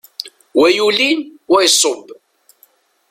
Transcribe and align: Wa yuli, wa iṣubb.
Wa 0.59 0.67
yuli, 0.77 1.09
wa 1.51 1.59
iṣubb. 1.67 2.05